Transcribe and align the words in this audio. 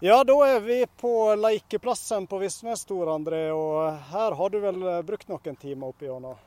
Ja, 0.00 0.24
da 0.24 0.34
er 0.44 0.60
vi 0.60 0.86
på 1.00 1.34
lekeplassen 1.34 2.26
på 2.26 2.38
Visnes, 2.38 2.84
Tor 2.84 3.08
André. 3.08 3.46
Og 3.56 3.94
her 4.10 4.34
har 4.36 4.50
du 4.52 4.58
vel 4.60 4.82
brukt 5.08 5.28
noen 5.30 5.56
timer 5.56 5.88
opp 5.88 6.02
igjennom? 6.04 6.40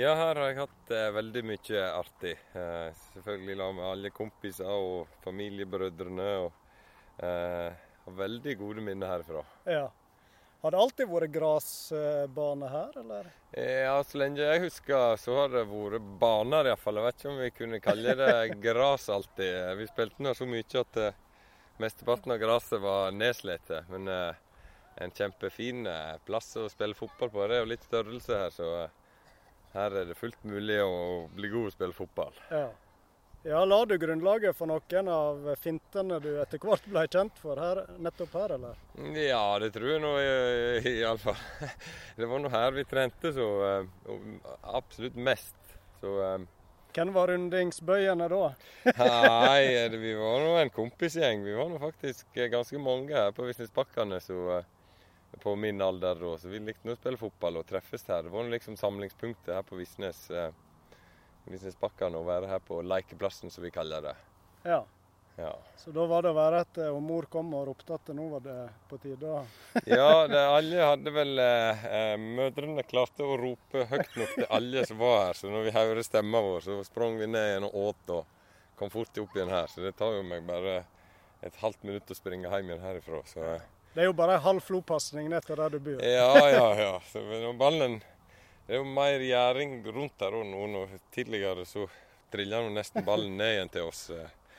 Ja, 0.00 0.14
her 0.16 0.38
har 0.40 0.46
jeg 0.48 0.56
hatt 0.56 0.92
eh, 0.96 1.10
veldig 1.12 1.42
mye 1.50 1.82
artig. 1.98 2.30
Eh, 2.56 2.86
selvfølgelig 3.12 3.56
la 3.60 3.66
med 3.76 3.84
alle 3.90 4.10
kompiser 4.16 4.72
og 4.72 5.10
familiebrødrene. 5.20 6.28
Og 6.46 7.26
eh, 7.28 7.82
har 8.06 8.16
veldig 8.22 8.54
gode 8.62 8.84
minner 8.86 9.18
herfra. 9.18 9.42
Ja. 9.68 9.90
Har 10.62 10.72
det 10.72 10.80
alltid 10.80 11.10
vært 11.10 11.34
grasbane 11.34 12.70
her, 12.72 12.96
eller? 13.02 13.28
Ja, 13.52 13.98
så 14.06 14.22
lenge 14.22 14.46
jeg 14.46 14.62
husker 14.64 15.20
så 15.20 15.36
har 15.42 15.52
det 15.52 15.66
vært 15.68 16.08
baner 16.24 16.70
iallfall. 16.72 17.02
Jeg 17.02 17.10
vet 17.10 17.20
ikke 17.20 17.34
om 17.34 17.42
vi 17.42 17.52
kunne 17.58 17.82
kalle 17.84 18.16
det 18.22 18.32
gras 18.64 19.10
alltid. 19.12 19.60
Vi 19.76 19.90
spilte 19.92 20.24
nå 20.24 20.32
så 20.40 20.48
mye 20.48 20.86
at 20.86 21.02
mesteparten 21.80 22.32
av 22.32 22.38
gresset 22.38 22.80
var 22.80 23.12
nedslitt. 23.12 23.70
Men 23.88 24.08
uh, 24.08 24.34
en 24.96 25.10
kjempefin 25.10 25.86
uh, 25.86 26.18
plass 26.26 26.54
å 26.56 26.68
spille 26.72 26.98
fotball 26.98 27.32
på. 27.32 27.46
Det 27.46 27.58
er 27.58 27.64
jo 27.64 27.72
litt 27.72 27.88
størrelse 27.88 28.38
her, 28.44 28.54
så 28.54 28.70
her 29.72 29.98
er 30.02 30.08
det 30.10 30.18
fullt 30.18 30.42
mulig 30.44 30.78
å 30.84 31.28
bli 31.32 31.52
god 31.52 31.70
å 31.70 31.76
spille 31.76 31.96
fotball. 31.96 32.40
Ja. 32.50 32.70
Ja, 33.42 33.64
La 33.66 33.80
du 33.90 33.96
grunnlaget 33.98 34.54
for 34.54 34.70
noen 34.70 35.08
av 35.10 35.48
fintene 35.58 36.20
du 36.22 36.28
etter 36.38 36.60
hvert 36.62 36.84
ble 36.86 37.02
kjent 37.10 37.40
for 37.42 37.58
her, 37.58 37.80
nettopp 37.98 38.36
her, 38.38 38.54
eller? 38.54 38.76
Ja, 39.18 39.58
det 39.58 39.72
tror 39.74 39.88
jeg 39.90 40.02
nå 40.04 40.12
iallfall. 40.92 41.40
Det 42.20 42.28
var 42.30 42.38
nå 42.44 42.52
her 42.52 42.76
vi 42.76 42.84
trente 42.86 43.32
så 43.34 43.48
absolutt 44.62 45.18
mest. 45.18 45.58
Så 45.98 46.14
Hvem 46.92 47.12
var 47.14 47.30
rundingsbøyene 47.32 48.28
da? 48.28 48.42
Nei, 49.00 49.88
vi 49.96 50.14
var 50.18 50.44
nå 50.44 50.54
en 50.60 50.72
kompisgjeng. 50.74 51.44
Vi 51.46 51.56
var 51.56 51.70
nå 51.72 51.80
faktisk 51.80 52.36
ganske 52.52 52.80
mange 52.82 53.16
her 53.16 53.32
på 53.36 53.46
Visnesbakkene 53.48 54.20
på 55.42 55.54
min 55.56 55.80
alder 55.80 56.20
da. 56.20 56.34
Så 56.38 56.52
vi 56.52 56.60
likte 56.60 56.92
å 56.92 56.98
spille 56.98 57.20
fotball 57.20 57.62
og 57.62 57.68
treffes 57.68 58.04
her. 58.10 58.26
Det 58.26 58.34
var 58.34 58.50
liksom 58.52 58.76
samlingspunktet 58.80 59.54
her 59.56 59.64
på 59.64 59.80
Visnes. 59.80 60.26
Visnesbakkene 61.48 62.20
å 62.20 62.26
være 62.28 62.50
her 62.52 62.60
på 62.62 62.82
lekeplassen, 62.84 63.50
som 63.50 63.64
vi 63.64 63.72
kaller 63.74 64.04
det. 64.10 64.16
Ja. 64.68 64.82
Ja. 65.36 65.52
Så 65.76 65.90
da 65.90 66.04
var 66.06 66.22
det 66.22 66.30
å 66.30 66.36
være 66.36 66.60
etter 66.62 66.90
og 66.92 67.00
mor 67.02 67.26
kom 67.32 67.54
og 67.56 67.64
ropte 67.70 67.96
at 67.96 68.10
nå 68.14 68.26
var 68.34 68.44
det 68.44 68.56
på 68.90 68.98
tide? 69.02 69.32
ja, 69.88 70.26
det, 70.30 70.42
alle 70.58 70.88
hadde 70.90 71.14
vel 71.14 71.42
eh, 71.42 72.14
Mødrene 72.20 72.84
klarte 72.86 73.26
å 73.26 73.38
rope 73.40 73.86
høyt 73.90 74.16
nok 74.20 74.36
til 74.36 74.48
alle 74.58 74.84
som 74.86 75.00
var 75.00 75.18
her. 75.26 75.40
Så 75.40 75.50
når 75.50 75.66
vi 75.66 75.74
hørte 75.78 76.06
stemmen 76.06 76.48
vår, 76.48 76.60
så 76.68 76.78
sprang 76.86 77.18
vi 77.20 77.30
ned 77.32 77.48
igjen 77.50 77.68
og 77.70 77.78
åt 77.88 78.14
og 78.18 78.38
kom 78.78 78.92
fort 78.92 79.22
opp 79.24 79.36
igjen 79.36 79.52
her. 79.52 79.72
Så 79.72 79.82
det 79.84 79.96
tar 79.98 80.14
jo 80.18 80.22
meg 80.26 80.46
bare 80.46 80.82
et 81.42 81.58
halvt 81.64 81.88
minutt 81.88 82.12
å 82.12 82.18
springe 82.18 82.52
hjem 82.52 82.70
igjen 82.70 82.84
herifra. 82.84 83.24
Så. 83.26 83.52
Det 83.92 84.04
er 84.04 84.10
jo 84.12 84.16
bare 84.16 84.38
en 84.38 84.46
halv 84.46 84.64
flopasning 84.64 85.32
ned 85.32 85.44
til 85.48 85.58
der 85.58 85.74
du 85.74 85.80
bor. 85.82 86.04
ja, 86.06 86.48
ja, 86.52 86.68
ja. 86.78 86.94
Så 87.10 87.24
ballen 87.58 87.98
det 88.66 88.76
er 88.76 88.78
jo 88.78 88.86
mer 88.86 89.20
gjæring 89.20 89.80
rundt 89.90 90.22
her 90.22 90.36
òg 90.38 90.46
nå. 90.46 90.84
Tidligere 91.12 91.66
så 91.66 91.88
trilla 92.32 92.62
nesten 92.70 93.04
ballen 93.04 93.34
ned 93.36 93.56
igjen 93.56 93.72
til 93.74 93.88
oss. 93.90 94.04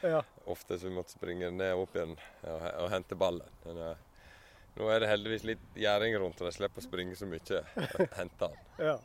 Ja. 0.03 0.19
Ofte 0.45 0.79
så 0.79 0.89
vi 0.89 0.95
måtte 0.95 1.15
springe 1.15 1.51
ned 1.51 1.73
og 1.75 1.85
opp 1.85 1.95
igjen 1.95 2.17
og, 2.17 2.67
og 2.83 2.91
hente 2.91 3.15
ballen. 3.19 3.55
Men 3.63 3.79
uh, 3.79 4.27
nå 4.75 4.89
er 4.91 5.03
det 5.03 5.09
heldigvis 5.11 5.47
litt 5.47 5.65
gjerding 5.79 6.17
rundt, 6.19 6.41
og 6.41 6.49
de 6.49 6.55
slipper 6.55 6.83
å 6.83 6.85
springe 6.85 7.15
så 7.15 7.29
mye 7.29 7.63
og 7.79 8.15
hente 8.19 8.47
den. 8.49 8.61
Ja. 8.83 8.97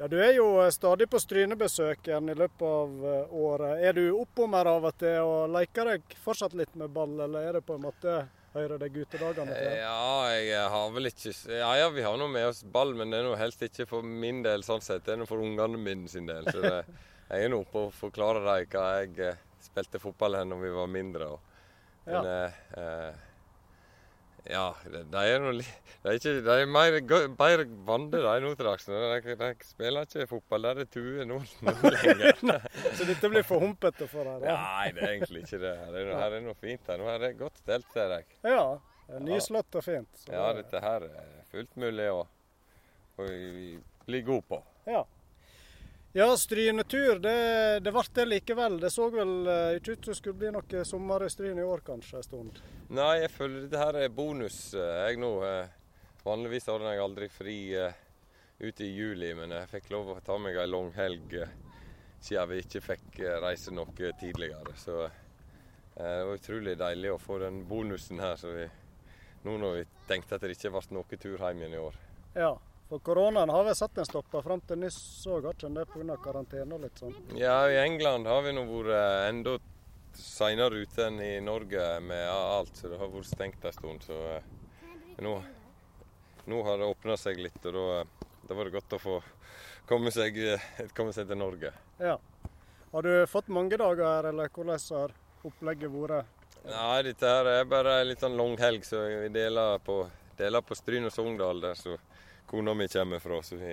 ja, 0.00 0.06
du 0.08 0.16
er 0.24 0.32
jo 0.34 0.46
stadig 0.72 1.06
på 1.12 1.20
strynebesøk 1.20 2.08
igjen 2.08 2.32
i 2.32 2.36
løpet 2.38 2.64
av 2.66 3.34
året. 3.36 3.82
Er 3.84 3.98
du 3.98 4.04
oppommer 4.16 4.70
av 4.72 4.88
og 4.88 4.96
til 4.98 5.20
og 5.22 5.52
leker 5.52 5.92
deg 5.92 6.16
fortsatt 6.24 6.56
litt 6.58 6.72
med 6.80 6.90
ball, 6.94 7.18
eller 7.20 7.50
er 7.50 7.58
det 7.60 7.66
på 7.68 7.76
en 7.76 7.84
måte 7.90 8.22
Hører 8.52 8.76
deg 8.82 8.92
guttedagene 8.92 9.54
til? 9.56 9.70
Ja, 9.80 10.32
jeg 10.36 10.64
har 10.74 10.90
vel 10.92 11.08
ikke 11.08 11.30
Ja, 11.48 11.70
ja, 11.80 11.86
vi 11.92 12.02
har 12.04 12.18
nå 12.20 12.26
med 12.28 12.50
oss 12.50 12.60
ball, 12.74 12.92
men 12.98 13.12
det 13.12 13.22
er 13.22 13.24
nå 13.24 13.32
helst 13.40 13.64
ikke 13.64 13.86
for 13.88 14.04
min 14.04 14.42
del 14.44 14.64
sånn 14.66 14.84
sett. 14.84 15.06
Det 15.06 15.14
er 15.14 15.22
nå 15.22 15.26
for 15.28 15.40
ungene 15.40 15.80
mine 15.80 16.10
sin 16.12 16.28
del. 16.28 16.44
Så 16.52 16.60
det, 16.60 16.82
jeg 17.32 17.46
er 17.46 17.52
nå 17.52 17.62
oppe 17.64 17.86
og 17.86 17.96
forklarer 17.96 18.44
dem 18.44 18.68
hva 18.74 18.84
jeg 19.00 19.32
spilte 19.64 20.00
fotball 20.02 20.40
her 20.40 20.48
når 20.48 20.64
vi 20.64 20.72
var 20.74 20.88
mindre. 20.90 21.28
Og, 21.34 21.60
men 22.06 22.26
ja. 22.28 22.38
eh, 22.78 23.20
ja, 24.50 24.64
de 24.90 25.20
er 25.22 25.38
noe, 25.38 25.52
De 25.62 26.10
er, 26.10 26.16
ikke, 26.18 26.32
de 26.42 26.54
er 26.64 26.64
mer, 26.66 26.96
bedre 27.38 27.66
vante 27.86 28.18
de 28.18 28.54
dags. 28.58 28.88
De, 28.88 29.36
de, 29.38 29.50
spiller 29.68 30.08
ikke 30.08 30.26
fotball 30.32 30.66
der 30.66 30.80
det 30.82 30.88
tue 30.90 31.26
nå, 31.28 31.38
lenger. 31.94 32.66
så 32.98 33.06
dette 33.06 33.30
blir 33.30 33.46
for 33.46 33.62
humpete 33.62 34.08
for 34.10 34.26
deg? 34.26 34.48
Nei, 34.48 34.88
det 34.96 35.04
er 35.04 35.12
egentlig 35.12 35.44
ikke 35.44 35.62
det. 35.62 35.76
Her 35.84 36.00
er, 36.00 36.10
her 36.24 36.38
er 36.40 36.42
noe 36.42 36.58
fint. 36.58 36.90
her. 36.90 36.98
Nå 36.98 37.06
er 37.12 37.22
det 37.22 37.32
godt 37.38 37.62
stelt, 37.62 37.86
ser 37.94 38.16
jeg. 38.16 38.26
Ja, 38.42 38.66
er 39.12 39.24
nyslått 39.28 39.78
og 39.78 39.86
fint. 39.86 40.10
Så 40.24 40.34
ja, 40.34 40.50
dette 40.58 40.82
her 40.82 41.06
er 41.06 41.32
fullt 41.52 41.78
mulig 41.78 42.10
å 42.10 42.24
bli 43.22 44.24
god 44.26 44.48
på. 44.50 44.62
Ja. 44.90 45.04
Ja, 46.14 46.26
strynetur, 46.36 47.18
det, 47.24 47.36
det 47.80 47.92
ble 47.92 48.02
det 48.14 48.24
likevel. 48.28 48.80
Det 48.80 48.90
så 48.92 49.06
vel 49.10 49.46
ikke 49.78 49.94
ut 49.94 50.04
som 50.04 50.12
det 50.12 50.16
skulle 50.18 50.40
bli 50.42 50.50
noe 50.52 50.82
sommer 50.84 51.24
i 51.24 51.30
Stryn 51.32 51.60
i 51.60 51.64
år, 51.64 51.80
kanskje 51.86 52.20
en 52.20 52.26
stund? 52.26 52.58
Nei, 52.92 53.22
jeg 53.22 53.30
føler 53.32 53.70
det 53.72 53.80
her 53.80 53.96
er 54.02 54.12
bonus. 54.12 54.58
Jeg 54.76 55.16
nå, 55.22 55.32
Vanligvis 56.22 56.68
har 56.68 56.84
jeg 56.84 57.00
aldri 57.02 57.28
fri 57.32 57.56
ute 58.60 58.84
i 58.84 58.92
juli, 58.92 59.32
men 59.34 59.50
jeg 59.56 59.70
fikk 59.72 59.88
lov 59.90 60.12
å 60.12 60.20
ta 60.22 60.36
meg 60.38 60.60
ei 60.60 60.68
lang 60.68 60.92
helg 60.94 61.32
siden 62.22 62.50
vi 62.52 62.60
ikke 62.62 62.82
fikk 62.84 63.18
reise 63.42 63.72
noe 63.74 64.12
tidligere. 64.20 64.76
Så 64.78 65.08
det 65.96 66.12
var 66.28 66.36
utrolig 66.36 66.76
deilig 66.78 67.10
å 67.12 67.18
få 67.18 67.40
den 67.42 67.64
bonusen 67.68 68.20
her. 68.22 68.36
Så 68.36 68.52
vi, 68.54 68.68
nå 69.42 69.56
når 69.58 69.80
vi 69.80 69.88
tenkte 70.08 70.36
at 70.36 70.44
det 70.44 70.54
ikke 70.54 70.70
ble 70.76 70.84
noe 70.94 71.18
tur 71.18 71.42
hjem 71.42 71.64
igjen 71.64 71.74
i 71.74 71.82
år. 71.82 71.98
Ja, 72.36 72.52
for 72.92 72.98
koronaen 72.98 73.48
har 73.48 73.64
vel 73.64 73.76
satt 73.76 73.98
en 73.98 74.04
stopper 74.04 74.42
fram 74.44 74.60
til 74.68 74.76
nyss 74.82 74.96
òg, 75.24 75.46
har 75.48 75.54
ikke 75.56 75.68
det 75.72 75.84
pga. 75.88 76.16
karantene 76.20 76.74
og 76.76 76.82
litt 76.82 76.98
sånn? 77.00 77.14
Ja, 77.40 77.54
i 77.64 77.78
England 77.80 78.28
har 78.28 78.42
vi 78.44 78.52
nå 78.52 78.66
vært 78.68 79.30
enda 79.30 79.54
seinere 80.12 80.82
ute 80.82 81.06
enn 81.06 81.16
i 81.24 81.30
Norge 81.40 81.86
med 82.04 82.26
alt, 82.28 82.76
så 82.76 82.90
det 82.92 82.98
har 83.00 83.08
vært 83.14 83.30
stengt 83.30 83.64
en 83.64 83.72
stund. 83.78 84.04
Så 84.04 84.18
nå, 85.24 85.32
nå 86.52 86.60
har 86.68 86.82
det 86.82 86.90
åpna 86.92 87.16
seg 87.16 87.40
litt, 87.40 87.56
og 87.64 87.78
da, 87.78 88.04
da, 88.44 88.58
var 88.60 88.68
det 88.68 88.76
godt 88.76 88.98
å 88.98 89.00
få 89.00 89.18
komme 89.88 90.12
seg, 90.12 90.36
komme 90.98 91.16
seg 91.16 91.32
til 91.32 91.40
Norge. 91.40 91.72
Ja. 91.96 92.18
Har 92.92 93.08
du 93.08 93.12
fått 93.24 93.48
mange 93.48 93.80
dager 93.80 94.04
her, 94.04 94.32
eller 94.34 94.52
hvordan 94.52 94.84
har 94.98 95.16
opplegget 95.48 95.96
vært? 95.96 96.40
Nei, 96.68 97.02
dette 97.08 97.36
her 97.38 97.54
er 97.56 97.64
bare 97.72 98.02
en 98.02 98.12
litt 98.12 98.20
sånn 98.20 98.36
lang 98.36 98.60
helg, 98.60 98.84
så 98.84 99.00
vi 99.24 99.32
deler 99.32 99.80
på, 99.80 100.02
deler 100.36 100.60
på 100.60 100.76
Stryn 100.76 101.08
og 101.08 101.16
Sogndal. 101.16 101.64
der, 101.70 101.86
så 101.88 101.96
kona 102.52 102.76
mi 102.76 102.86
kommer 102.92 103.24
fra. 103.24 103.40
Så 103.42 103.56
vi, 103.58 103.72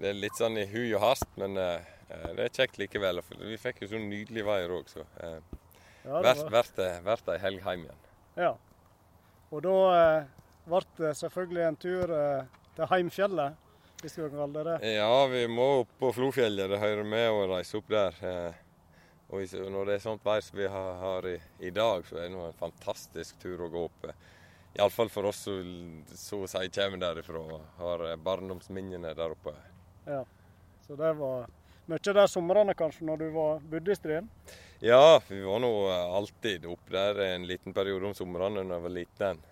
det 0.00 0.10
er 0.10 0.18
litt 0.18 0.40
sånn 0.40 0.56
i 0.58 0.66
hui 0.72 0.88
og 0.96 1.04
hast, 1.04 1.28
men 1.38 1.54
det 1.54 2.42
er 2.48 2.50
kjekt 2.56 2.80
likevel. 2.80 3.20
Vi 3.44 3.60
fikk 3.60 3.84
jo 3.84 3.92
så 3.92 4.00
nydelig 4.02 4.48
veier 4.48 4.72
òg, 4.80 4.88
så 4.88 5.04
ja, 6.08 6.34
verdt, 6.48 6.80
ei 7.28 7.40
helg 7.42 7.60
hjem 7.60 7.86
igjen. 7.86 8.04
Ja. 8.40 8.52
Og 9.52 9.62
da 9.64 9.78
ble 10.68 10.80
det 10.98 11.14
selvfølgelig 11.20 11.64
en 11.66 11.76
tur 11.80 12.12
til 12.76 12.88
Heimfjellet, 12.88 13.66
hvis 13.98 14.14
du 14.14 14.22
kan 14.22 14.36
kalle 14.38 14.62
det 14.62 14.64
det? 14.68 14.94
Ja, 14.94 15.26
vi 15.26 15.42
må 15.50 15.64
opp 15.82 15.92
på 15.98 16.12
Flofjellet. 16.14 16.70
Det 16.70 16.78
hører 16.78 17.04
med 17.08 17.28
å 17.34 17.46
reise 17.50 17.80
opp 17.80 17.88
der. 17.90 18.14
Og 19.28 19.42
når 19.74 19.88
det 19.90 19.96
er 19.98 20.04
sånt 20.04 20.24
vær 20.24 20.40
som 20.44 20.56
vi 20.56 20.68
har 20.70 21.26
i 21.28 21.72
dag, 21.74 22.06
så 22.06 22.16
er 22.16 22.28
det 22.28 22.38
en 22.38 22.60
fantastisk 22.60 23.40
tur 23.42 23.66
å 23.66 23.72
gå 23.72 23.82
opp. 23.88 24.06
Iallfall 24.78 25.08
for 25.10 25.26
oss 25.26 25.40
som 25.42 26.04
så 26.14 26.44
å 26.44 26.48
si 26.50 26.68
kommer 26.70 27.00
derifra 27.02 27.40
og 27.40 27.62
har 27.80 28.04
barndomsminnene 28.22 29.10
der 29.18 29.34
oppe. 29.34 29.54
Ja, 30.06 30.24
Så 30.86 30.96
det 30.96 31.12
var 31.18 31.48
mye 31.90 32.14
der 32.14 32.30
somrene 32.30 32.74
kanskje, 32.78 33.06
når 33.08 33.16
du 33.18 33.28
var 33.34 33.64
bodde 33.72 33.92
i 33.92 33.96
Stryn? 33.98 34.28
Ja, 34.80 35.18
vi 35.26 35.40
var 35.42 35.58
nå 35.64 35.72
alltid 35.90 36.68
oppe 36.70 36.94
der 36.94 37.18
en 37.24 37.46
liten 37.48 37.74
periode 37.74 38.06
om 38.06 38.14
somrene 38.14 38.62
da 38.62 38.78
jeg 38.78 38.86
var 38.86 38.94
liten. 38.94 39.42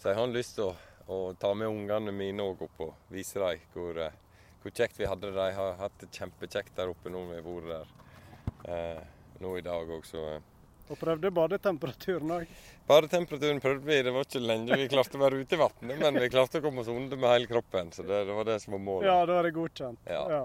Så 0.00 0.08
jeg 0.08 0.18
har 0.18 0.32
lyst 0.32 0.56
til 0.56 0.70
å, 0.70 0.72
å 1.12 1.18
ta 1.36 1.52
med 1.52 1.68
ungene 1.68 2.14
mine 2.16 2.46
òg 2.46 2.64
opp 2.70 2.82
og 2.88 3.12
vise 3.12 3.42
dem 3.42 3.68
hvor, 3.74 4.00
hvor, 4.62 4.72
kjekt 4.72 4.96
vi 5.02 5.10
hadde 5.10 5.28
det. 5.28 5.36
De 5.36 5.60
har 5.60 5.78
hatt 5.82 6.00
det 6.00 6.08
kjempekjekt 6.16 6.72
der 6.78 6.94
oppe 6.94 7.12
når 7.12 7.28
vi 7.34 7.38
har 7.42 7.48
vært 7.50 7.92
der 8.64 9.04
nå 9.44 9.56
i 9.58 9.64
dag 9.66 9.90
òg, 9.92 10.08
så 10.08 10.24
og 10.90 10.98
prøvde 11.00 11.32
badetemperaturen 11.34 12.34
òg? 12.38 12.52
Badetemperaturen 12.86 13.62
prøvde 13.62 13.88
vi. 13.88 13.98
Det 14.06 14.12
var 14.14 14.28
ikke 14.28 14.42
lenge 14.42 14.78
vi 14.78 14.88
klarte 14.92 15.18
å 15.18 15.22
være 15.24 15.40
ute 15.42 15.56
i 15.56 15.60
vannet, 15.60 15.96
men 16.02 16.20
vi 16.22 16.30
klarte 16.32 16.60
å 16.60 16.64
komme 16.64 16.84
oss 16.84 16.92
under 16.92 17.18
med 17.18 17.32
hele 17.32 17.50
kroppen. 17.50 17.90
Så 17.94 18.06
det, 18.06 18.22
det 18.28 18.36
var 18.36 18.46
det 18.48 18.60
som 18.62 18.76
var 18.76 18.84
målet. 18.86 19.08
Ja, 19.10 19.18
da 19.28 19.40
er 19.40 19.48
det 19.48 19.56
godkjent. 19.56 20.00
Ja. 20.06 20.22
ja. 20.32 20.42